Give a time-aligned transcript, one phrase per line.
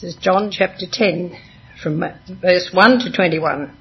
[0.00, 1.36] This is John chapter 10
[1.82, 1.98] from
[2.40, 3.76] verse 1 to 21.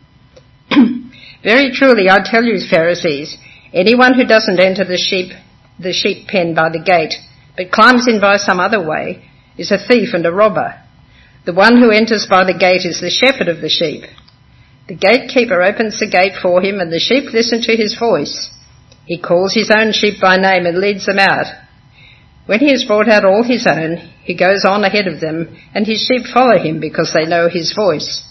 [1.44, 3.38] Very truly I tell you Pharisees,
[3.72, 5.32] anyone who doesn't enter the sheep,
[5.80, 7.14] the sheep pen by the gate,
[7.56, 9.30] but climbs in by some other way,
[9.60, 10.82] is a thief and a robber.
[11.46, 14.02] The one who enters by the gate is the shepherd of the sheep.
[14.88, 18.50] The gatekeeper opens the gate for him and the sheep listen to his voice.
[19.06, 21.46] He calls his own sheep by name and leads them out.
[22.48, 25.86] When he has brought out all his own, he goes on ahead of them, and
[25.86, 28.24] his sheep follow him because they know his voice.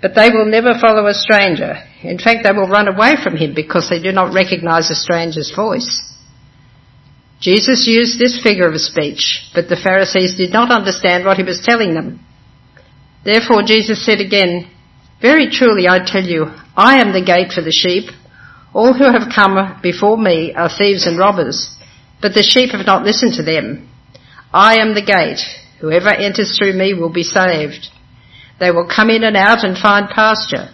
[0.00, 1.76] But they will never follow a stranger.
[2.02, 5.52] In fact, they will run away from him because they do not recognize a stranger's
[5.54, 6.02] voice.
[7.38, 11.62] Jesus used this figure of speech, but the Pharisees did not understand what he was
[11.62, 12.24] telling them.
[13.24, 14.70] Therefore Jesus said again,
[15.20, 18.08] Very truly I tell you, I am the gate for the sheep.
[18.72, 21.74] All who have come before me are thieves and robbers
[22.24, 23.86] but the sheep have not listened to them.
[24.50, 25.44] I am the gate.
[25.82, 27.88] Whoever enters through me will be saved.
[28.58, 30.70] They will come in and out and find pasture.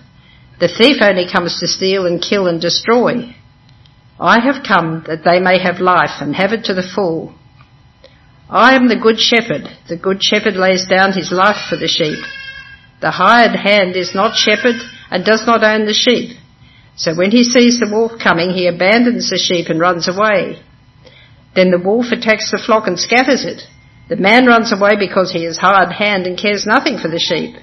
[0.61, 3.35] The thief only comes to steal and kill and destroy.
[4.21, 7.35] I have come that they may have life and have it to the full.
[8.49, 9.67] I am the good shepherd.
[9.89, 12.23] The good shepherd lays down his life for the sheep.
[13.01, 14.77] The hired hand is not shepherd
[15.11, 16.39] and does not own the sheep.
[16.95, 20.63] So when he sees the wolf coming, he abandons the sheep and runs away.
[21.55, 23.63] Then the wolf attacks the flock and scatters it.
[24.09, 27.57] The man runs away because he is hard hand and cares nothing for the sheep.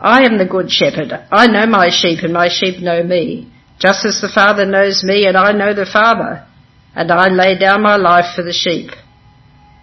[0.00, 1.12] I am the good shepherd.
[1.30, 5.26] I know my sheep and my sheep know me, just as the Father knows me
[5.26, 6.46] and I know the Father,
[6.94, 8.90] and I lay down my life for the sheep.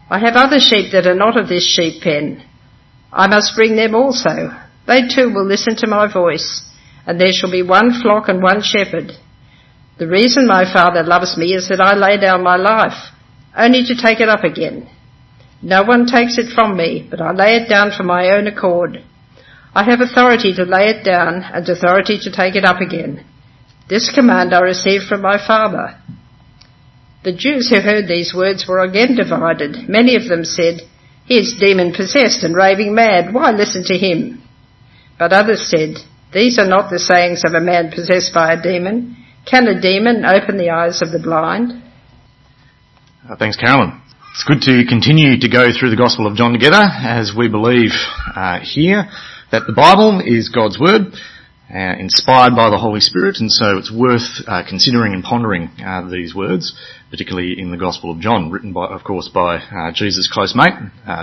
[0.10, 2.44] I have other sheep that are not of this sheep pen.
[3.12, 4.52] I must bring them also.
[4.86, 6.62] They too will listen to my voice,
[7.06, 9.14] and there shall be one flock and one shepherd.
[10.02, 13.14] The reason my Father loves me is that I lay down my life,
[13.56, 14.90] only to take it up again.
[15.62, 18.98] No one takes it from me, but I lay it down for my own accord.
[19.76, 23.24] I have authority to lay it down and authority to take it up again.
[23.90, 25.96] This command I received from my Father.
[27.24, 29.88] The Jews who heard these words were again divided.
[29.88, 30.81] Many of them said,
[31.28, 33.36] He is demon possessed and raving mad.
[33.36, 34.42] Why listen to him?
[35.20, 35.98] But others said,
[36.34, 39.21] These are not the sayings of a man possessed by a demon.
[39.46, 41.84] Can a demon open the eyes of the blind?
[43.28, 44.02] Uh, thanks, Carolyn.
[44.34, 47.91] It's good to continue to go through the Gospel of John together as we believe
[48.35, 49.09] uh, here
[49.51, 51.13] that the Bible is God's Word,
[51.74, 56.08] uh, inspired by the Holy Spirit, and so it's worth uh, considering and pondering uh,
[56.09, 56.76] these words,
[57.09, 60.74] particularly in the Gospel of John, written by, of course, by uh, Jesus' close mate,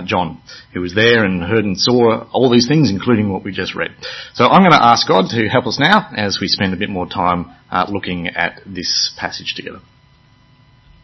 [0.05, 0.41] John,
[0.73, 3.91] who was there and heard and saw all these things, including what we just read.
[4.33, 6.89] So I'm going to ask God to help us now as we spend a bit
[6.89, 9.79] more time uh, looking at this passage together.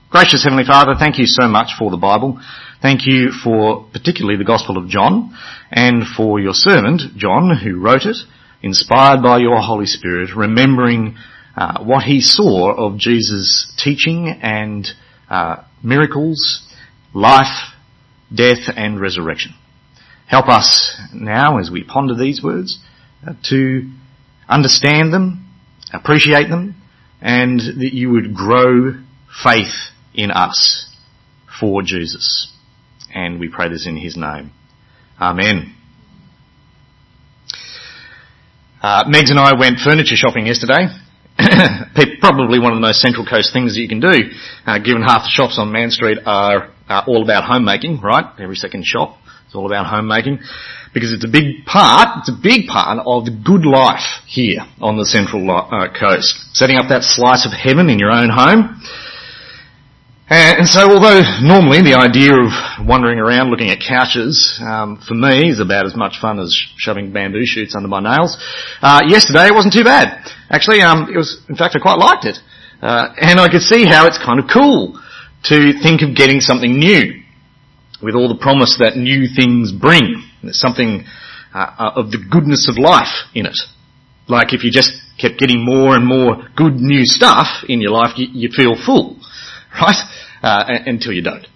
[0.10, 2.40] Gracious Heavenly Father, thank you so much for the Bible.
[2.82, 5.36] Thank you for particularly the Gospel of John
[5.72, 8.18] and for your servant, John, who wrote it,
[8.66, 11.16] inspired by your Holy Spirit, remembering
[11.56, 14.86] uh, what he saw of Jesus' teaching and
[15.30, 16.68] uh, miracles,
[17.14, 17.72] life,
[18.34, 19.54] death and resurrection.
[20.28, 22.80] Help us now as we ponder these words
[23.26, 23.90] uh, to
[24.50, 25.46] understand them
[25.94, 26.76] appreciate them,
[27.22, 28.94] and that you would grow
[29.44, 30.94] faith in us
[31.60, 32.52] for Jesus.
[33.14, 34.52] And we pray this in His name.
[35.20, 35.75] Amen.
[38.86, 40.86] Uh, Megs and I went furniture shopping yesterday.
[42.22, 44.14] Probably one of the most Central Coast things that you can do,
[44.68, 48.26] uh, given half the shops on Mann Street are, are all about homemaking, right?
[48.38, 49.18] Every second shop
[49.50, 50.38] is all about homemaking
[50.94, 54.98] because it's a big part, it's a big part of the good life here on
[54.98, 56.38] the Central uh, Coast.
[56.54, 58.86] Setting up that slice of heaven in your own home.
[60.28, 65.50] And so although normally the idea of wandering around looking at couches, um, for me
[65.50, 68.36] is about as much fun as shoving bamboo shoots under my nails,
[68.82, 70.26] uh, yesterday it wasn't too bad.
[70.50, 72.40] Actually, um, it was, in fact I quite liked it.
[72.82, 75.00] Uh, and I could see how it's kind of cool
[75.46, 77.22] to think of getting something new
[78.02, 80.26] with all the promise that new things bring.
[80.42, 81.06] There's something
[81.54, 83.58] uh, uh, of the goodness of life in it.
[84.28, 84.90] Like if you just
[85.22, 89.18] kept getting more and more good new stuff in your life, you, you feel full,
[89.82, 89.96] right?
[90.42, 91.48] Uh, until you don't.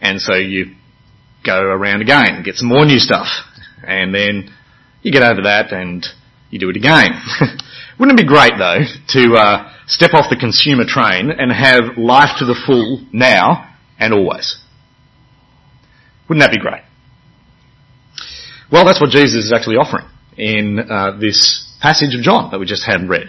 [0.00, 0.74] And so you
[1.44, 3.28] go around again, get some more new stuff,
[3.86, 4.50] and then
[5.02, 6.04] you get over that and
[6.50, 7.10] you do it again.
[7.98, 12.38] Wouldn't it be great though to uh, step off the consumer train and have life
[12.38, 14.58] to the full now and always.
[16.28, 16.82] Wouldn't that be great?
[18.70, 20.06] Well, that's what Jesus is actually offering
[20.36, 23.28] in uh, this passage of John that we just had read.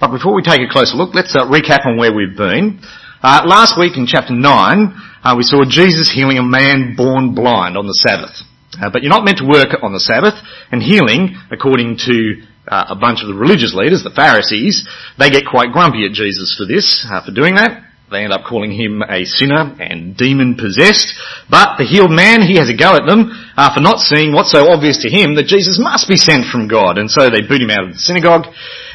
[0.00, 2.80] But before we take a closer look, let's uh, recap on where we've been.
[3.22, 4.42] Uh, last week in chapter 9,
[5.22, 8.42] uh, we saw Jesus healing a man born blind on the Sabbath.
[8.80, 10.34] Uh, but you're not meant to work on the Sabbath,
[10.72, 14.88] and healing, according to uh, a bunch of the religious leaders, the Pharisees,
[15.18, 17.84] they get quite grumpy at Jesus for this, uh, for doing that.
[18.10, 21.14] They end up calling him a sinner and demon possessed.
[21.48, 24.52] But the healed man, he has a go at them uh, for not seeing what's
[24.52, 26.98] so obvious to him that Jesus must be sent from God.
[26.98, 28.52] And so they boot him out of the synagogue.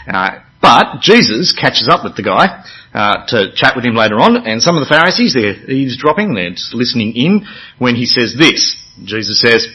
[0.08, 2.64] Uh, but Jesus catches up with the guy
[2.94, 6.52] uh, to chat with him later on, and some of the Pharisees, they're eavesdropping, they're
[6.52, 7.46] just listening in
[7.78, 8.76] when he says this.
[9.04, 9.68] Jesus says,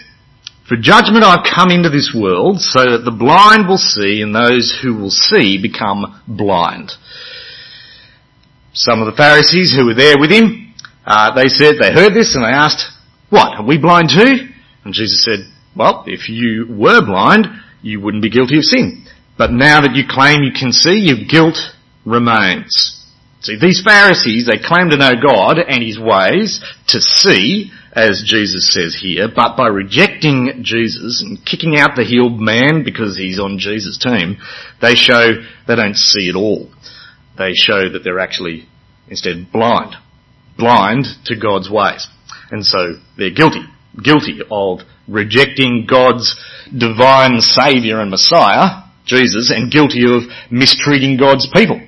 [0.68, 4.76] For judgment I've come into this world so that the blind will see and those
[4.82, 6.92] who will see become blind.
[8.74, 10.74] Some of the Pharisees who were there with him,
[11.06, 12.90] uh, they said, they heard this and they asked,
[13.30, 14.50] what, are we blind too?
[14.84, 15.46] And Jesus said,
[15.76, 17.46] well, if you were blind,
[17.82, 19.03] you wouldn't be guilty of sin.
[19.36, 21.58] But now that you claim you can see, your guilt
[22.04, 23.00] remains.
[23.40, 28.72] See, these Pharisees, they claim to know God and His ways to see, as Jesus
[28.72, 33.58] says here, but by rejecting Jesus and kicking out the healed man because he's on
[33.58, 34.38] Jesus' team,
[34.80, 35.34] they show
[35.66, 36.70] they don't see at all
[37.36, 38.66] they show that they're actually
[39.08, 39.94] instead blind.
[40.56, 42.06] Blind to God's ways.
[42.50, 43.64] And so they're guilty.
[44.02, 46.38] Guilty of rejecting God's
[46.76, 51.80] divine Saviour and Messiah, Jesus, and guilty of mistreating God's people.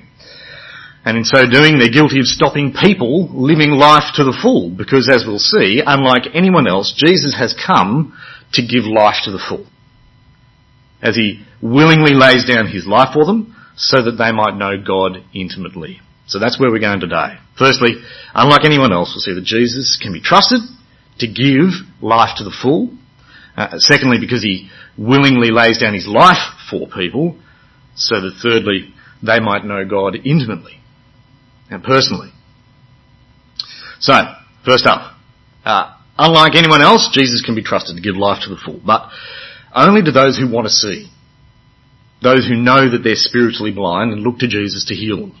[1.05, 5.09] And in so doing, they're guilty of stopping people living life to the full, because
[5.09, 8.17] as we'll see, unlike anyone else, Jesus has come
[8.53, 9.65] to give life to the full.
[11.01, 15.23] As he willingly lays down his life for them, so that they might know God
[15.33, 16.01] intimately.
[16.25, 17.37] So that's where we're going today.
[17.57, 17.93] Firstly,
[18.33, 20.59] unlike anyone else, we'll see that Jesus can be trusted
[21.19, 21.71] to give
[22.01, 22.89] life to the full.
[23.57, 26.37] Uh, secondly, because he willingly lays down his life
[26.69, 27.35] for people,
[27.95, 28.93] so that thirdly,
[29.23, 30.79] they might know God intimately
[31.69, 32.31] and personally.
[33.99, 34.13] So,
[34.63, 35.17] first up,
[35.65, 39.09] uh, unlike anyone else, Jesus can be trusted to give life to the full, but
[39.73, 41.09] only to those who want to see.
[42.21, 45.39] Those who know that they're spiritually blind and look to Jesus to heal them.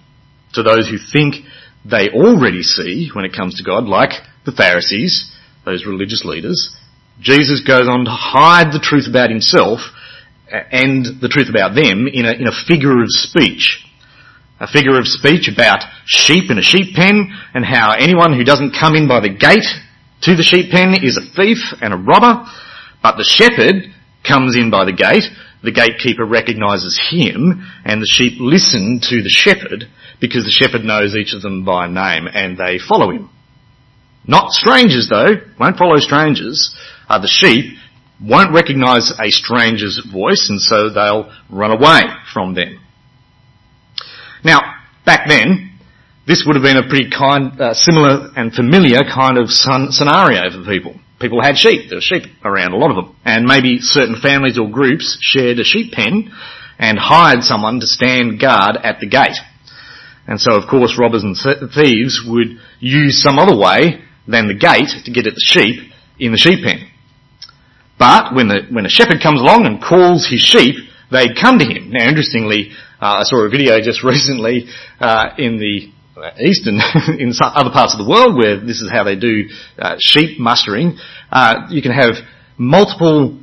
[0.53, 1.45] To those who think
[1.85, 4.11] they already see when it comes to God, like
[4.45, 5.31] the Pharisees,
[5.65, 6.75] those religious leaders,
[7.19, 9.79] Jesus goes on to hide the truth about himself
[10.49, 13.83] and the truth about them in a, in a figure of speech.
[14.59, 18.77] A figure of speech about sheep in a sheep pen and how anyone who doesn't
[18.79, 19.67] come in by the gate
[20.23, 22.45] to the sheep pen is a thief and a robber,
[23.03, 23.93] but the shepherd
[24.25, 25.29] comes in by the gate
[25.63, 29.85] the gatekeeper recognises him and the sheep listen to the shepherd
[30.21, 33.29] because the shepherd knows each of them by name and they follow him.
[34.27, 36.75] Not strangers though, won't follow strangers.
[37.09, 37.77] Uh, the sheep
[38.21, 42.01] won't recognise a stranger's voice and so they'll run away
[42.33, 42.79] from them.
[44.43, 44.59] Now,
[45.05, 45.71] back then,
[46.27, 50.69] this would have been a pretty kind, uh, similar and familiar kind of scenario for
[50.69, 50.99] people.
[51.19, 51.89] People had sheep.
[51.89, 53.15] There were sheep around, a lot of them.
[53.23, 56.31] And maybe certain families or groups shared a sheep pen
[56.77, 59.37] and hired someone to stand guard at the gate.
[60.27, 61.35] And so of course robbers and
[61.73, 66.31] thieves would use some other way than the gate to get at the sheep in
[66.31, 66.89] the sheep pen.
[67.97, 70.75] But when the, when a shepherd comes along and calls his sheep,
[71.11, 71.89] they come to him.
[71.89, 72.71] Now interestingly,
[73.01, 74.67] uh, I saw a video just recently
[74.99, 75.91] uh, in the
[76.41, 76.79] eastern,
[77.19, 80.97] in other parts of the world where this is how they do uh, sheep mustering,
[81.31, 82.15] uh, you can have
[82.57, 83.39] multiple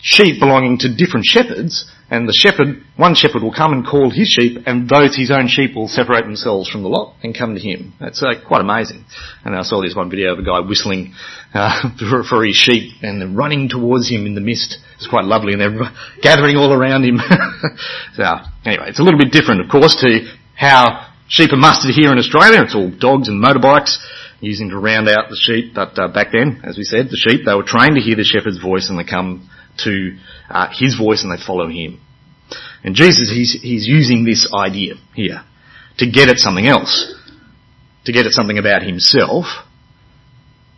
[0.00, 4.28] sheep belonging to different shepherds, and the shepherd, one shepherd will come and call his
[4.28, 7.60] sheep, and those his own sheep will separate themselves from the lot and come to
[7.60, 7.92] him.
[8.00, 9.04] That's uh, quite amazing.
[9.44, 11.14] And I saw this one video of a guy whistling
[11.52, 14.78] uh, for, for, his sheep, and they're running towards him in the mist.
[14.96, 17.18] It's quite lovely, and they're gathering all around him.
[18.14, 18.24] so
[18.64, 20.20] anyway, it's a little bit different, of course, to
[20.56, 22.62] how Sheep are mustered here in Australia.
[22.62, 23.98] It's all dogs and motorbikes
[24.40, 25.74] using to round out the sheep.
[25.74, 28.24] But uh, back then, as we said, the sheep, they were trained to hear the
[28.24, 29.48] shepherd's voice and they come
[29.84, 30.16] to
[30.48, 32.00] uh, his voice and they follow him.
[32.84, 35.42] And Jesus, he's, he's using this idea here
[35.98, 37.14] to get at something else.
[38.04, 39.46] To get at something about himself.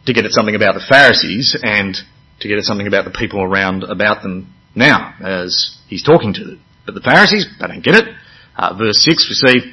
[0.06, 1.96] To get at something about the Pharisees and
[2.40, 6.44] to get at something about the people around about them now as he's talking to
[6.44, 6.64] them.
[6.86, 8.08] But the Pharisees, they don't get it.
[8.56, 9.72] Uh, verse 6 we see,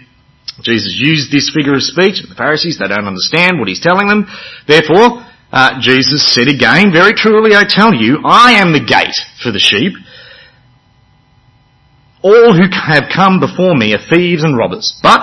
[0.61, 2.21] Jesus used this figure of speech.
[2.27, 4.27] The Pharisees, they don't understand what he's telling them.
[4.67, 9.51] Therefore, uh, Jesus said again, Very truly I tell you, I am the gate for
[9.51, 9.93] the sheep.
[12.21, 15.21] All who have come before me are thieves and robbers, but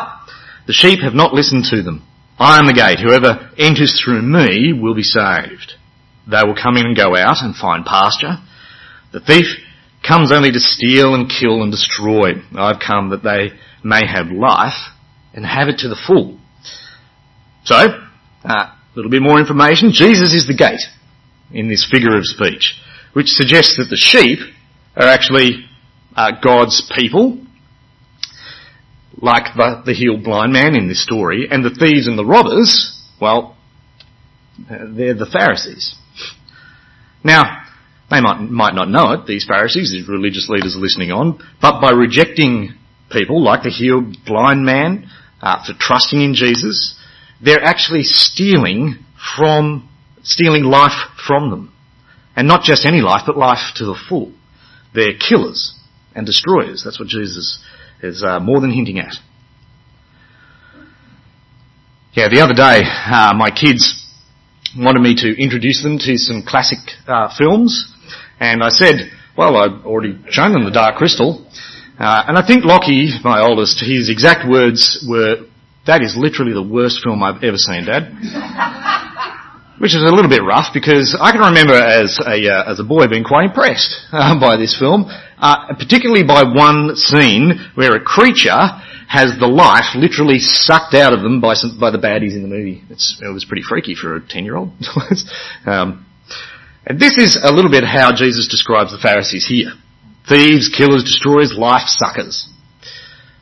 [0.67, 2.07] the sheep have not listened to them.
[2.39, 3.01] I am the gate.
[3.01, 5.75] Whoever enters through me will be saved.
[6.27, 8.39] They will come in and go out and find pasture.
[9.13, 9.47] The thief
[10.07, 12.33] comes only to steal and kill and destroy.
[12.57, 13.51] I've come that they
[13.83, 14.91] may have life
[15.35, 16.39] and have it to the full.
[17.65, 17.77] So,
[18.95, 19.91] a uh, little bit more information.
[19.93, 20.83] Jesus is the gate
[21.53, 22.75] in this figure of speech,
[23.13, 24.39] which suggests that the sheep
[24.97, 25.67] are actually
[26.17, 27.45] uh, God's people,
[29.17, 33.03] like the, the healed blind man in this story, and the thieves and the robbers,
[33.21, 33.57] well,
[34.69, 35.95] they're the Pharisees.
[37.25, 37.65] Now,
[38.11, 41.81] they might, might not know it, these Pharisees, these religious leaders are listening on, but
[41.81, 42.75] by rejecting
[43.11, 45.11] people like the healed blind man
[45.41, 46.99] uh, for trusting in Jesus,
[47.45, 49.05] they're actually stealing
[49.37, 49.89] from,
[50.23, 51.73] stealing life from them.
[52.37, 54.33] And not just any life, but life to the full.
[54.95, 55.75] They're killers
[56.15, 56.83] and destroyers.
[56.85, 57.63] That's what Jesus
[58.03, 59.15] is uh, more than hinting at.
[62.15, 64.01] Yeah, the other day, uh, my kids
[64.77, 67.93] wanted me to introduce them to some classic uh, films,
[68.39, 71.45] and I said, well, I've already shown them The Dark Crystal,
[71.99, 75.47] uh, and I think Lockie, my oldest, his exact words were,
[75.87, 78.09] that is literally the worst film I've ever seen, Dad.
[79.79, 82.85] Which is a little bit rough because I can remember as a, uh, as a
[82.85, 88.01] boy being quite impressed uh, by this film, uh, particularly by one scene where a
[88.01, 88.55] creature
[89.09, 92.49] has the life literally sucked out of them by some, by the baddies in the
[92.49, 92.83] movie.
[92.89, 94.71] It's, it was pretty freaky for a 10 year old.
[95.67, 96.07] um,
[96.87, 99.73] and this is a little bit how Jesus describes the Pharisees here.
[100.29, 102.49] Thieves, killers, destroyers, life suckers.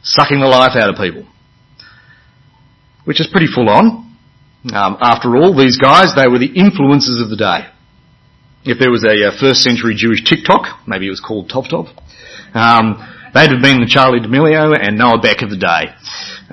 [0.03, 1.29] Sucking the life out of people.
[3.05, 4.17] Which is pretty full on.
[4.73, 7.67] Um, after all, these guys, they were the influences of the day.
[8.65, 11.67] If there was a, a first century Jewish TikTok, maybe it was called Top,
[12.55, 12.95] um,
[13.35, 15.91] they'd have been the Charli D'Amelio and Noah Beck of the day.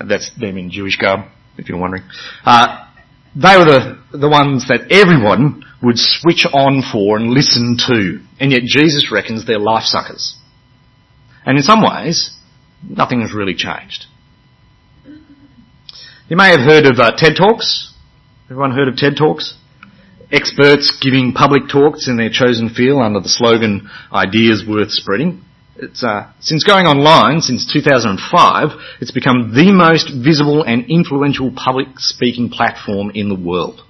[0.08, 1.28] That's them in Jewish garb,
[1.58, 2.04] if you're wondering.
[2.44, 2.88] Uh,
[3.36, 8.20] they were the, the ones that everyone would switch on for and listen to.
[8.40, 10.36] And yet Jesus reckons they're life suckers.
[11.46, 12.36] And in some ways,
[12.84, 14.06] nothing has really changed.
[16.30, 17.92] You may have heard of uh, TED Talks.
[18.52, 19.58] Everyone heard of TED Talks?
[20.32, 25.42] Experts giving public talks in their chosen field under the slogan, ideas worth spreading.
[25.78, 28.70] It's, uh, since going online since 2005,
[29.02, 33.82] it's become the most visible and influential public speaking platform in the world.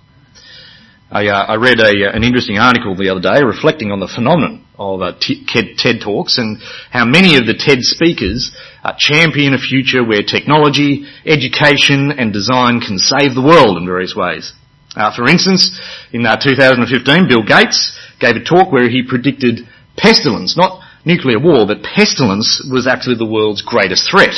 [1.12, 4.08] I, uh, I read a, uh, an interesting article the other day reflecting on the
[4.08, 8.56] phenomenon of uh, TED Talks and how many of the TED speakers
[8.90, 14.16] uh, champion a future where technology, education and design can save the world in various
[14.16, 14.54] ways.
[14.96, 15.80] Uh, for instance,
[16.12, 19.62] in 2015, Bill Gates gave a talk where he predicted
[19.98, 24.34] pestilence, not nuclear war, but pestilence was actually the world's greatest threat.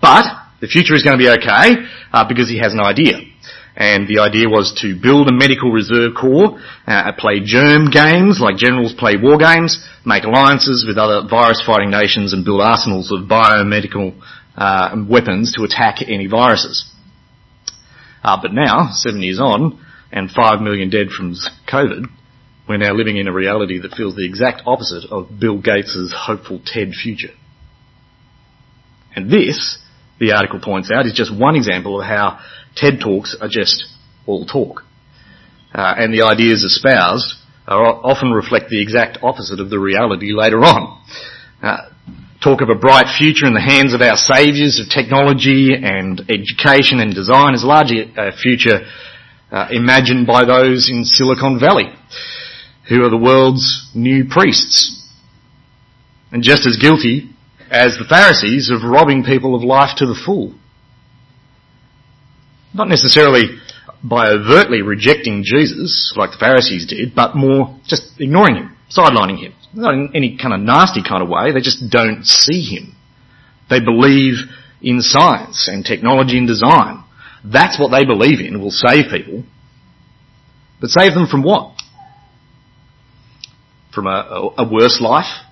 [0.00, 0.24] But
[0.60, 3.18] the future is going to be okay uh, because he has an idea.
[3.76, 8.56] And the idea was to build a medical reserve corps, uh, play germ games like
[8.56, 13.28] generals play war games, make alliances with other virus fighting nations and build arsenals of
[13.28, 14.18] biomedical
[14.56, 16.90] uh, weapons to attack any viruses.
[18.24, 19.78] Uh, but now, seven years on,
[20.10, 21.34] and five million dead from
[21.68, 22.06] COVID,
[22.66, 26.60] we're now living in a reality that feels the exact opposite of Bill Gates' hopeful
[26.64, 27.34] TED future.
[29.14, 29.78] And this,
[30.18, 32.40] the article points out, is just one example of how
[32.74, 33.86] TED Talks are just
[34.26, 34.82] all talk.
[35.74, 37.34] Uh, and the ideas espoused
[37.66, 41.02] are, often reflect the exact opposite of the reality later on.
[41.62, 41.90] Uh,
[42.42, 47.00] talk of a bright future in the hands of our saviours of technology and education
[47.00, 48.86] and design is largely a future
[49.50, 51.92] uh, imagined by those in Silicon Valley,
[52.88, 54.92] who are the world's new priests.
[56.32, 57.30] And just as guilty
[57.70, 60.54] as the Pharisees of robbing people of life to the full.
[62.74, 63.58] Not necessarily
[64.02, 69.54] by overtly rejecting Jesus, like the Pharisees did, but more just ignoring him, sidelining him.
[69.74, 72.94] Not in any kind of nasty kind of way, they just don't see him.
[73.68, 74.34] They believe
[74.80, 77.02] in science and technology and design.
[77.44, 79.44] That's what they believe in will save people.
[80.80, 81.74] But save them from what?
[83.94, 85.42] From a, a, worse life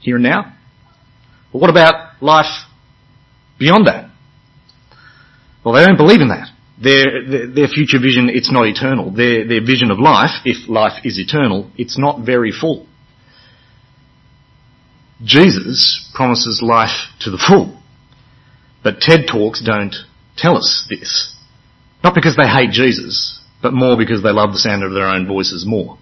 [0.00, 0.54] here and now?
[1.52, 2.66] But what about life
[3.58, 4.10] beyond that?
[5.64, 6.48] Well, they don't believe in that.
[6.82, 9.12] Their, their, their, future vision, it's not eternal.
[9.12, 12.88] Their, their vision of life, if life is eternal, it's not very full.
[15.22, 17.80] Jesus promises life to the full.
[18.82, 19.94] But TED Talks don't
[20.36, 21.36] tell us this.
[22.02, 25.28] Not because they hate Jesus, but more because they love the sound of their own
[25.28, 25.98] voices more.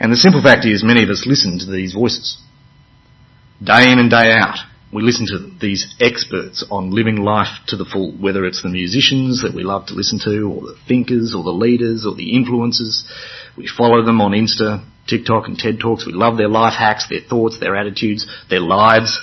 [0.00, 2.38] And the simple fact is many of us listen to these voices.
[3.62, 4.58] Day in and day out.
[4.92, 9.42] We listen to these experts on living life to the full, whether it's the musicians
[9.42, 13.02] that we love to listen to, or the thinkers, or the leaders, or the influencers.
[13.56, 16.06] We follow them on Insta, TikTok, and TED Talks.
[16.06, 19.18] We love their life hacks, their thoughts, their attitudes, their lives.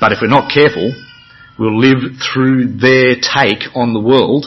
[0.00, 0.96] But if we're not careful,
[1.58, 4.46] we'll live through their take on the world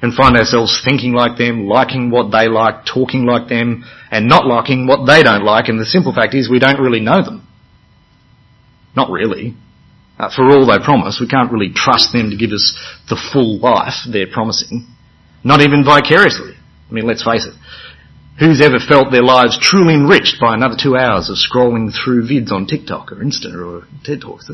[0.00, 4.46] and find ourselves thinking like them, liking what they like, talking like them, and not
[4.46, 5.68] liking what they don't like.
[5.68, 7.48] And the simple fact is we don't really know them.
[9.00, 9.56] Not really.
[10.18, 12.76] Uh, for all they promise, we can't really trust them to give us
[13.08, 14.86] the full life they're promising.
[15.42, 16.52] Not even vicariously.
[16.52, 17.54] I mean, let's face it.
[18.38, 22.52] Who's ever felt their lives truly enriched by another two hours of scrolling through vids
[22.52, 24.50] on TikTok or Insta or TED Talks?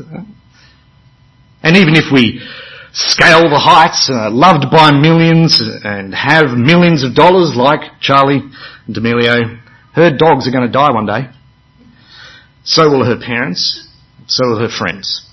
[1.61, 2.39] And even if we
[2.93, 8.49] scale the heights, uh, loved by millions and have millions of dollars like Charli
[8.89, 9.59] D'Amelio,
[9.93, 11.27] her dogs are going to die one day.
[12.63, 13.86] So will her parents.
[14.27, 15.25] So will her friends.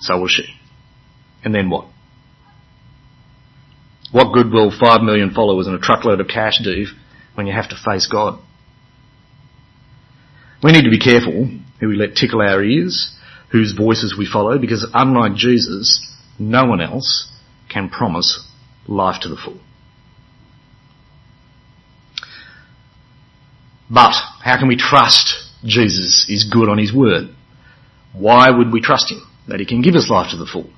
[0.00, 0.44] So will she.
[1.44, 1.86] And then what?
[4.12, 6.86] What good will five million followers and a truckload of cash do
[7.34, 8.40] when you have to face God?
[10.62, 11.48] We need to be careful
[11.80, 13.14] who we let tickle our ears,
[13.52, 16.04] whose voices we follow, because unlike Jesus,
[16.38, 17.30] no one else
[17.68, 18.44] can promise
[18.86, 19.60] life to the full.
[23.88, 27.35] But how can we trust Jesus is good on his word?
[28.18, 30.70] Why would we trust him that he can give us life to the full?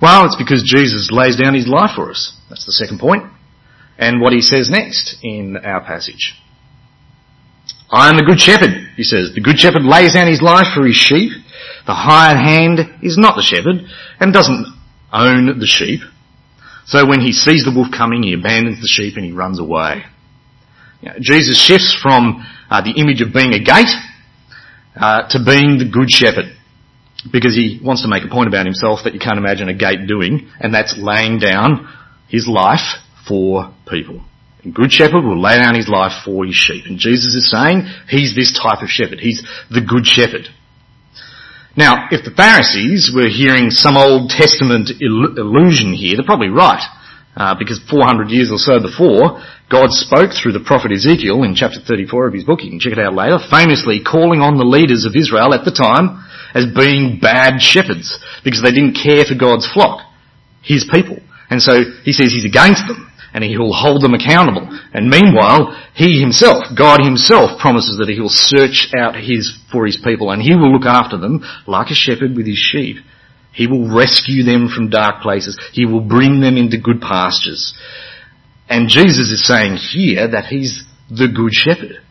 [0.00, 2.36] Well, it's because Jesus lays down his life for us.
[2.48, 3.24] That's the second point.
[3.98, 6.34] And what he says next in our passage.
[7.90, 9.32] I am the good shepherd, he says.
[9.34, 11.32] The good shepherd lays down his life for his sheep.
[11.86, 13.86] The hired hand is not the shepherd
[14.20, 14.66] and doesn't
[15.12, 16.00] own the sheep.
[16.86, 20.04] So when he sees the wolf coming, he abandons the sheep and he runs away.
[21.00, 23.90] You know, Jesus shifts from uh, the image of being a gate
[24.96, 26.56] uh, to being the good shepherd
[27.32, 30.06] because he wants to make a point about himself that you can't imagine a gate
[30.06, 31.88] doing, and that's laying down
[32.28, 34.22] his life for people.
[34.64, 36.86] A good shepherd will lay down his life for his sheep.
[36.86, 39.20] And Jesus is saying he's this type of shepherd.
[39.20, 40.48] He's the good shepherd.
[41.76, 46.82] Now, if the Pharisees were hearing some Old Testament illusion here, they're probably right.
[47.36, 51.84] Uh, because 400 years or so before, God spoke through the prophet Ezekiel in chapter
[51.84, 55.04] 34 of his book, you can check it out later, famously calling on the leaders
[55.04, 56.24] of Israel at the time
[56.56, 60.00] as being bad shepherds because they didn't care for God's flock,
[60.64, 61.20] his people.
[61.52, 63.04] And so he says he's against them
[63.36, 64.64] and he will hold them accountable.
[64.96, 70.00] And meanwhile, he himself, God himself promises that he will search out his, for his
[70.00, 72.96] people and he will look after them like a shepherd with his sheep.
[73.56, 75.58] He will rescue them from dark places.
[75.72, 77.72] He will bring them into good pastures.
[78.68, 82.04] And Jesus is saying here that he's the good shepherd.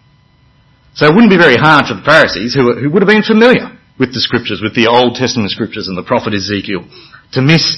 [0.95, 3.77] So it wouldn't be very hard for the Pharisees, who, who would have been familiar
[3.99, 6.89] with the scriptures, with the Old Testament scriptures and the prophet Ezekiel,
[7.33, 7.77] to miss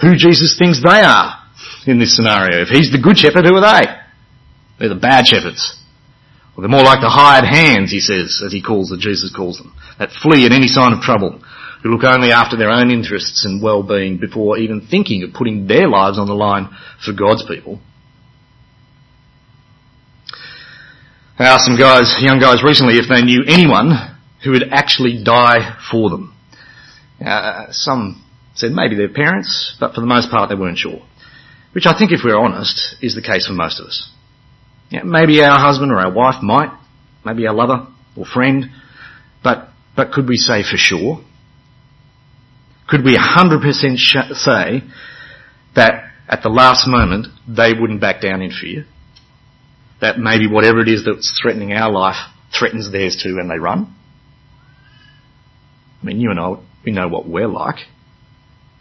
[0.00, 1.42] who Jesus thinks they are
[1.90, 2.62] in this scenario.
[2.62, 3.86] If he's the good shepherd, who are they?
[4.78, 5.74] They're the bad shepherds.
[6.54, 9.58] Well, they're more like the hired hands, he says, as he calls them, Jesus calls
[9.58, 11.42] them, that flee at any sign of trouble,
[11.82, 15.88] who look only after their own interests and well-being before even thinking of putting their
[15.88, 16.68] lives on the line
[17.04, 17.80] for God's people.
[21.38, 23.92] I asked some guys, young guys recently, if they knew anyone
[24.42, 26.34] who would actually die for them.
[27.24, 31.02] Uh, some said maybe their parents, but for the most part they weren't sure.
[31.72, 34.10] Which I think, if we're honest, is the case for most of us.
[34.90, 36.70] Yeah, maybe our husband or our wife might,
[37.24, 37.86] maybe our lover
[38.16, 38.70] or friend,
[39.44, 41.22] but, but could we say for sure?
[42.88, 44.82] Could we 100% sh- say
[45.74, 48.86] that at the last moment they wouldn't back down in fear?
[50.00, 52.16] That maybe whatever it is that's threatening our life
[52.56, 53.94] threatens theirs too and they run?
[56.00, 57.86] I mean, you and I, we know what we're like.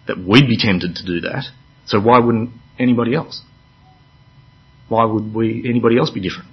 [0.07, 1.45] That we'd be tempted to do that.
[1.87, 3.41] So why wouldn't anybody else?
[4.87, 6.49] Why would we, anybody else be different?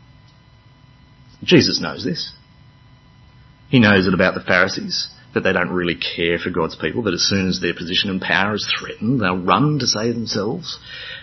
[1.45, 2.33] Jesus knows this.
[3.69, 7.15] He knows it about the Pharisees, that they don't really care for God's people, that
[7.15, 10.79] as soon as their position and power is threatened, they'll run to save themselves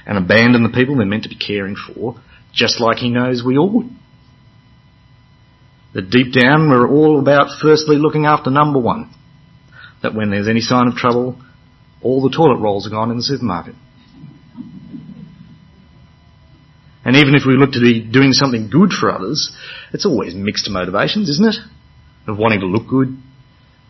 [0.05, 2.15] and abandon the people they're meant to be caring for,
[2.53, 3.89] just like he knows we all would.
[5.93, 9.13] That deep down we're all about firstly looking after number one,
[10.01, 11.39] that when there's any sign of trouble,
[12.01, 13.75] all the toilet rolls are gone in the supermarket.
[17.05, 19.55] And even if we look to be doing something good for others,
[19.93, 21.55] it's always mixed motivations, isn't it?
[22.27, 23.17] Of wanting to look good,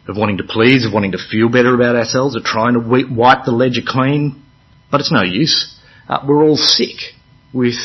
[0.10, 3.46] of wanting to please, of wanting to feel better about ourselves, of trying to wipe
[3.46, 4.44] the ledger clean.
[4.92, 5.80] But it's no use.
[6.08, 7.14] Uh, we're all sick
[7.54, 7.76] with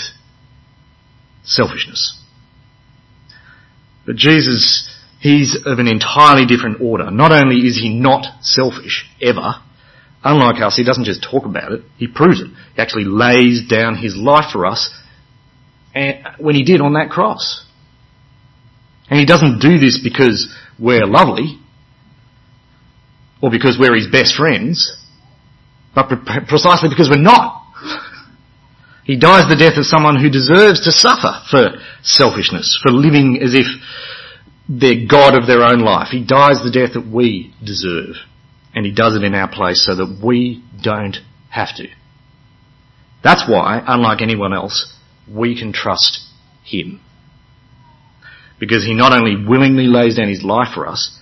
[1.45, 2.19] selfishness.
[4.07, 7.11] But Jesus He's of an entirely different order.
[7.11, 9.55] Not only is he not selfish, ever,
[10.23, 12.49] unlike us, he doesn't just talk about it, he proves it.
[12.49, 14.93] He actually lays down his life for us
[16.39, 17.65] when he did on that cross.
[19.09, 21.59] And he doesn't do this because we're lovely,
[23.43, 24.97] or because we're his best friends,
[25.95, 26.09] but
[26.49, 27.63] precisely because we're not.
[29.05, 33.53] He dies the death of someone who deserves to suffer for selfishness, for living as
[33.53, 33.67] if
[34.67, 36.09] they're God of their own life.
[36.11, 38.17] He dies the death that we deserve.
[38.75, 41.17] And he does it in our place so that we don't
[41.51, 41.87] have to.
[43.23, 44.93] That's why, unlike anyone else,
[45.31, 46.27] we can trust
[46.65, 47.01] him.
[48.59, 51.19] Because he not only willingly lays down his life for us,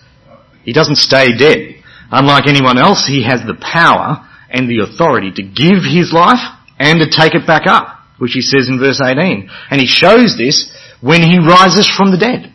[0.64, 1.81] he doesn't stay dead.
[2.12, 6.44] Unlike anyone else, he has the power and the authority to give his life
[6.78, 9.48] and to take it back up, which he says in verse 18.
[9.70, 10.70] And he shows this
[11.00, 12.52] when he rises from the dead.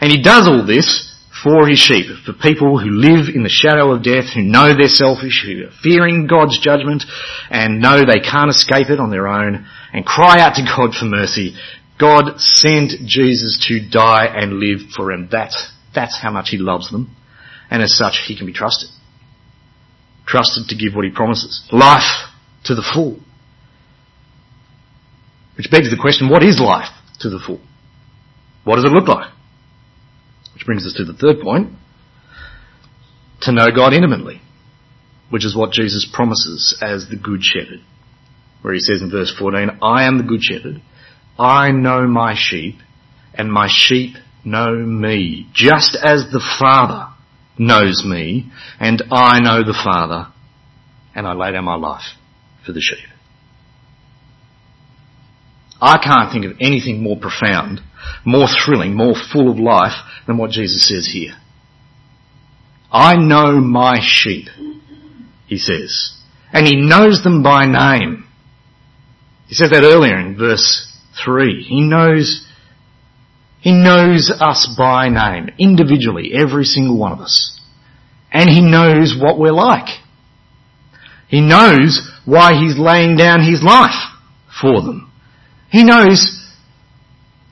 [0.00, 1.04] And he does all this
[1.42, 4.88] for his sheep, for people who live in the shadow of death, who know they're
[4.88, 7.04] selfish, who are fearing God's judgment
[7.50, 11.04] and know they can't escape it on their own and cry out to God for
[11.04, 11.54] mercy.
[11.98, 15.28] God sent Jesus to die and live for them.
[15.30, 17.14] That's, that's how much he loves them.
[17.70, 18.90] And as such, he can be trusted.
[20.26, 21.66] Trusted to give what he promises.
[21.72, 22.28] Life
[22.64, 23.18] to the full.
[25.56, 27.60] Which begs the question, what is life to the full?
[28.64, 29.32] What does it look like?
[30.54, 31.72] Which brings us to the third point.
[33.42, 34.40] To know God intimately.
[35.30, 37.80] Which is what Jesus promises as the Good Shepherd.
[38.62, 40.80] Where he says in verse 14, I am the Good Shepherd.
[41.38, 42.76] I know my sheep
[43.34, 45.48] and my sheep know me.
[45.52, 47.14] Just as the Father
[47.58, 50.32] knows me and I know the Father
[51.14, 52.14] and I lay down my life
[52.64, 53.08] for the sheep.
[55.80, 57.80] I can't think of anything more profound,
[58.24, 59.94] more thrilling, more full of life
[60.26, 61.34] than what Jesus says here.
[62.90, 64.48] I know my sheep,
[65.46, 66.16] he says.
[66.52, 68.26] And he knows them by name.
[69.46, 70.90] He says that earlier in verse
[71.24, 71.62] 3.
[71.62, 72.46] He knows,
[73.68, 77.60] he knows us by name, individually, every single one of us.
[78.32, 79.90] And he knows what we're like.
[81.28, 84.08] He knows why he's laying down his life
[84.58, 85.12] for them.
[85.70, 86.50] He knows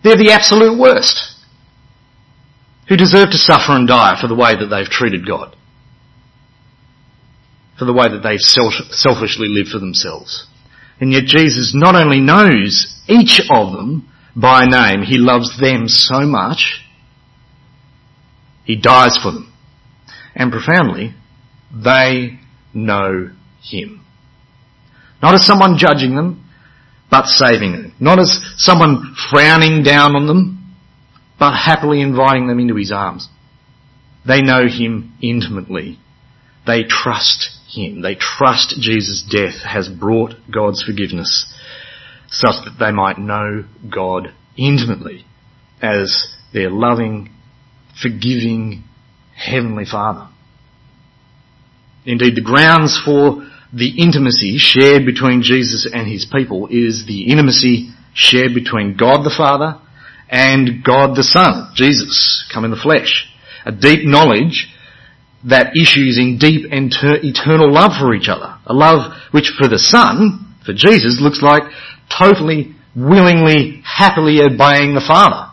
[0.02, 1.34] they're the absolute worst
[2.88, 5.54] who deserve to suffer and die for the way that they've treated God,
[7.78, 10.46] for the way that they've selfishly lived for themselves.
[10.98, 16.20] And yet Jesus not only knows each of them by name, he loves them so
[16.20, 16.84] much,
[18.64, 19.52] he dies for them.
[20.34, 21.14] And profoundly,
[21.72, 22.38] they
[22.74, 23.30] know
[23.62, 24.04] him.
[25.22, 26.44] Not as someone judging them,
[27.10, 27.94] but saving them.
[27.98, 30.74] Not as someone frowning down on them,
[31.38, 33.28] but happily inviting them into his arms.
[34.26, 35.98] They know him intimately.
[36.66, 38.02] They trust him.
[38.02, 41.46] They trust Jesus' death has brought God's forgiveness
[42.28, 45.24] such that they might know God intimately
[45.80, 47.30] as their loving,
[48.00, 48.84] forgiving
[49.34, 50.28] Heavenly Father.
[52.04, 57.90] Indeed, the grounds for the intimacy shared between Jesus and his people is the intimacy
[58.14, 59.80] shared between God the Father
[60.28, 63.28] and God the Son, Jesus, come in the flesh.
[63.64, 64.68] A deep knowledge
[65.44, 68.58] that issues in deep and ter- eternal love for each other.
[68.66, 71.62] A love which for the Son, for Jesus, looks like
[72.10, 75.52] totally, willingly, happily obeying the Father.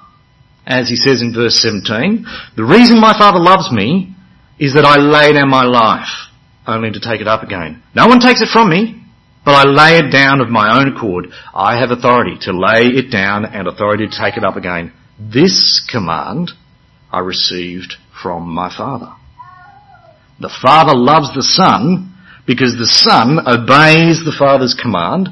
[0.66, 4.16] As he says in verse 17, the reason my Father loves me
[4.60, 6.30] is that I lay down my life
[6.66, 7.84] only to take it up again.
[7.94, 9.04] No one takes it from me,
[9.44, 11.28] but I lay it down of my own accord.
[11.54, 14.94] I have authority to lay it down and authority to take it up again.
[15.20, 16.52] This command
[17.12, 19.14] I received from my Father.
[20.40, 22.16] The Father loves the Son
[22.48, 25.30] because the Son obeys the Father's command,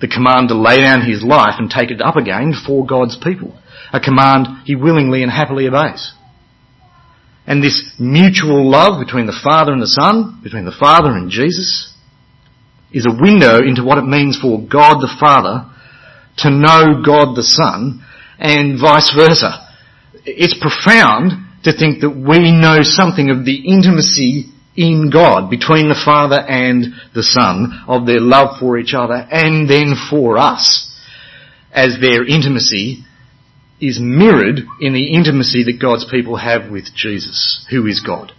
[0.00, 3.58] the command to lay down his life and take it up again for God's people.
[3.92, 6.12] A command he willingly and happily obeys.
[7.46, 11.94] And this mutual love between the Father and the Son, between the Father and Jesus,
[12.92, 15.70] is a window into what it means for God the Father
[16.38, 18.04] to know God the Son
[18.38, 19.68] and vice versa.
[20.24, 21.32] It's profound
[21.64, 26.86] to think that we know something of the intimacy in God between the Father and
[27.14, 30.92] the Son of their love for each other and then for us
[31.72, 33.04] as their intimacy
[33.80, 38.32] is mirrored in the intimacy that God's people have with Jesus, who is God,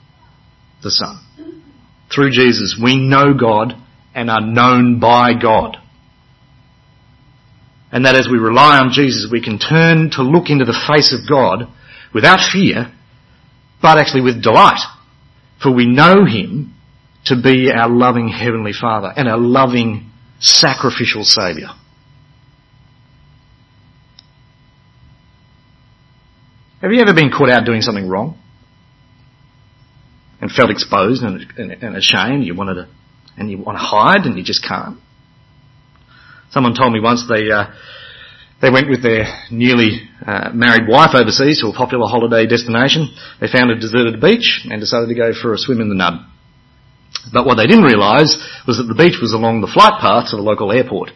[0.84, 1.24] the Son.
[2.14, 3.74] Through Jesus, we know God
[4.16, 5.78] and are known by God.
[7.92, 11.14] And that as we rely on Jesus, we can turn to look into the face
[11.14, 11.72] of God
[12.14, 12.92] without fear,
[13.82, 14.82] but actually with delight.
[15.62, 16.76] For we know Him
[17.26, 21.70] to be our loving Heavenly Father and our loving sacrificial Saviour.
[26.82, 28.38] Have you ever been caught out doing something wrong?
[30.40, 32.46] And felt exposed and, and, and ashamed?
[32.46, 32.88] You wanted to,
[33.36, 35.00] and you want to hide and you just can't?
[36.52, 37.66] Someone told me once they uh,
[38.62, 43.14] they went with their newly uh, married wife overseas to a popular holiday destination.
[43.40, 46.26] They found a deserted beach and decided to go for a swim in the Nub.
[47.32, 48.34] But what they didn't realise
[48.66, 51.12] was that the beach was along the flight path to the local airport.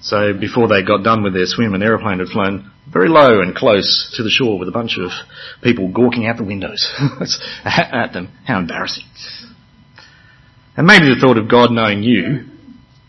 [0.00, 3.54] So before they got done with their swim, an aeroplane had flown very low and
[3.54, 5.10] close to the shore with a bunch of
[5.62, 6.88] people gawking out the windows
[7.64, 8.32] at them.
[8.46, 9.04] How embarrassing.
[10.76, 12.46] And maybe the thought of God knowing you,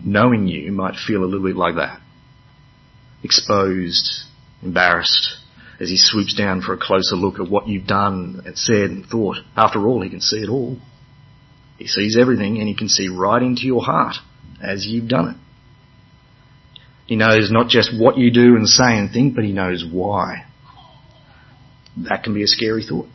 [0.04, 2.02] knowing you, might feel a little bit like that.
[3.28, 4.24] Exposed,
[4.64, 5.36] embarrassed,
[5.82, 9.06] as he swoops down for a closer look at what you've done and said and
[9.06, 9.36] thought.
[9.58, 10.78] After all, he can see it all.
[11.78, 14.16] He sees everything and he can see right into your heart
[14.64, 16.80] as you've done it.
[17.06, 20.46] He knows not just what you do and say and think, but he knows why.
[21.98, 23.10] That can be a scary thought.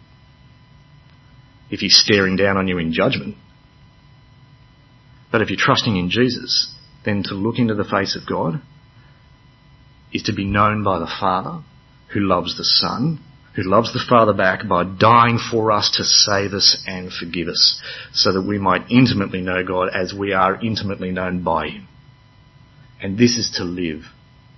[1.71, 3.37] If he's staring down on you in judgment.
[5.31, 6.71] But if you're trusting in Jesus,
[7.03, 8.61] then to look into the face of God
[10.13, 11.63] is to be known by the Father
[12.13, 13.19] who loves the Son
[13.55, 17.81] who loves the Father back by dying for us to save us and forgive us,
[18.13, 21.89] so that we might intimately know God as we are intimately known by Him.
[23.03, 24.05] And this is to live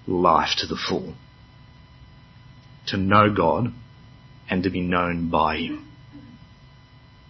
[0.07, 1.14] life to the full.
[2.88, 3.73] To know God
[4.49, 5.90] and to be known by Him.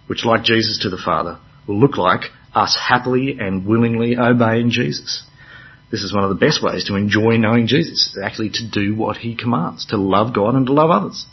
[0.06, 5.24] Which like Jesus to the Father will look like us happily and willingly obeying Jesus.
[5.90, 9.16] This is one of the best ways to enjoy knowing Jesus, actually to do what
[9.16, 11.26] He commands, to love God and to love others.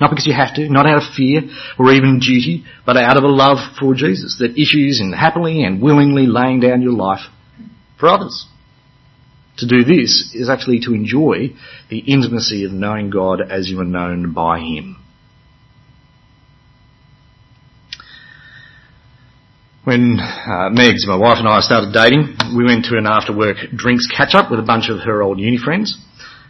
[0.00, 1.42] Not because you have to, not out of fear
[1.78, 5.80] or even duty, but out of a love for Jesus that issues in happily and
[5.82, 7.26] willingly laying down your life
[7.98, 8.46] for others.
[9.58, 11.54] To do this is actually to enjoy
[11.88, 14.96] the intimacy of knowing God as you are known by Him.
[19.86, 23.56] When uh, Megs, my wife and I started dating, we went to an after work
[23.72, 25.96] drinks catch up with a bunch of her old uni friends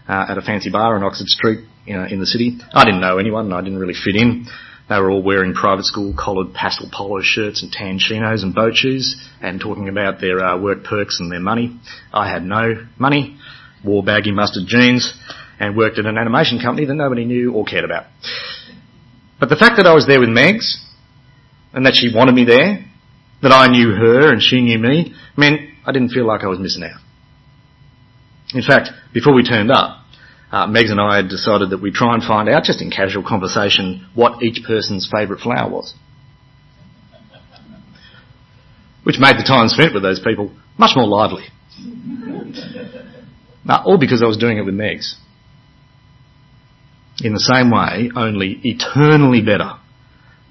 [0.08, 2.56] uh, at a fancy bar on Oxford Street uh, in the city.
[2.72, 4.46] I didn't know anyone and I didn't really fit in.
[4.88, 8.74] They were all wearing private school collared pastel polo shirts and tan chinos and boat
[8.74, 11.78] shoes and talking about their uh, work perks and their money.
[12.14, 13.36] I had no money,
[13.84, 15.12] wore baggy mustard jeans
[15.60, 18.06] and worked at an animation company that nobody knew or cared about.
[19.38, 20.76] But the fact that I was there with Megs
[21.74, 22.85] and that she wanted me there,
[23.46, 26.58] that I knew her and she knew me, meant I didn't feel like I was
[26.58, 27.00] missing out.
[28.52, 30.02] In fact, before we turned up,
[30.50, 33.22] uh, Megs and I had decided that we'd try and find out, just in casual
[33.22, 35.94] conversation, what each person's favourite flower was.
[39.04, 41.44] Which made the time spent with those people much more lively.
[43.64, 45.14] now, all because I was doing it with Megs.
[47.20, 49.74] In the same way, only eternally better,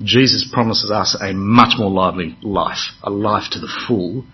[0.04, 4.26] Jesus promises us a much more lively life, a life to the full,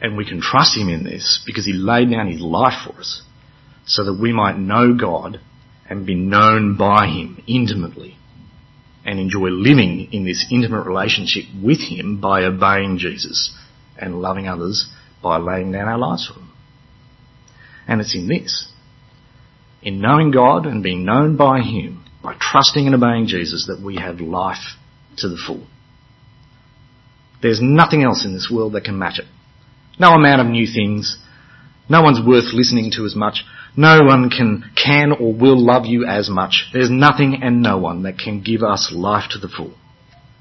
[0.00, 3.22] and we can trust Him in this because He laid down His life for us
[3.86, 5.40] so that we might know God
[5.88, 8.16] and be known by Him intimately
[9.04, 13.56] and enjoy living in this intimate relationship with Him by obeying Jesus
[13.96, 14.88] and loving others
[15.22, 16.52] by laying down our lives for them.
[17.86, 18.68] And it's in this,
[19.82, 23.96] in knowing God and being known by Him, by trusting and obeying Jesus, that we
[23.96, 24.76] have life
[25.18, 25.66] to the full.
[27.42, 29.26] There's nothing else in this world that can match it.
[29.98, 31.18] No amount of new things.
[31.88, 33.44] No one's worth listening to as much.
[33.76, 36.68] No one can, can or will love you as much.
[36.72, 39.74] There's nothing and no one that can give us life to the full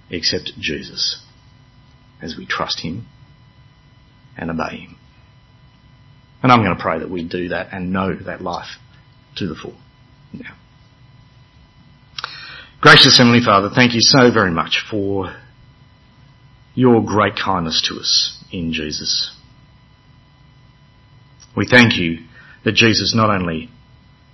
[0.10, 1.24] except Jesus
[2.22, 3.06] as we trust Him
[4.38, 4.98] and obey Him.
[6.42, 8.78] And I'm going to pray that we do that and know that life
[9.38, 9.78] to the full.
[10.34, 10.56] Now.
[12.90, 15.36] Gracious Heavenly Father, thank you so very much for
[16.74, 19.36] your great kindness to us in Jesus.
[21.54, 22.20] We thank you
[22.64, 23.70] that Jesus not only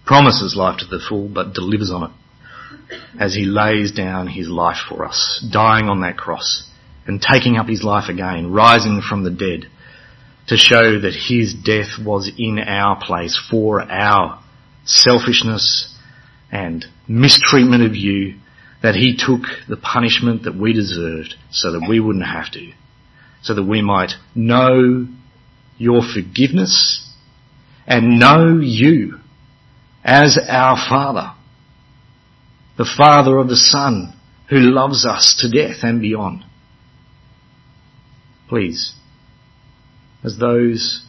[0.06, 4.86] promises life to the full, but delivers on it as he lays down his life
[4.88, 6.70] for us, dying on that cross
[7.08, 9.66] and taking up his life again, rising from the dead
[10.50, 14.44] to show that his death was in our place for our
[14.86, 15.92] selfishness
[16.52, 18.36] and mistreatment of you,
[18.84, 22.74] that he took the punishment that we deserved so that we wouldn't have to,
[23.42, 25.08] so that we might know
[25.78, 27.10] your forgiveness
[27.88, 29.20] and know you
[30.04, 31.32] as our Father,
[32.78, 34.14] the Father of the Son
[34.50, 36.44] who loves us to death and beyond.
[38.50, 38.94] Please,
[40.26, 41.06] as those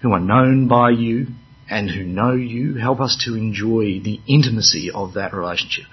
[0.00, 1.26] who are known by you
[1.68, 5.84] and who know you, help us to enjoy the intimacy of that relationship.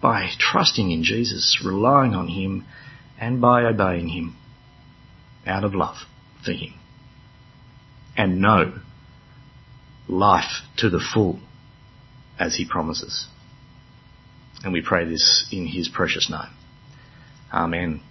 [0.00, 2.66] By trusting in Jesus, relying on Him,
[3.18, 4.36] and by obeying Him
[5.46, 5.96] out of love
[6.44, 6.74] for Him
[8.16, 8.74] and know
[10.08, 11.40] life to the full
[12.38, 13.26] as He promises.
[14.62, 16.52] And we pray this in His precious name.
[17.52, 18.02] Amen.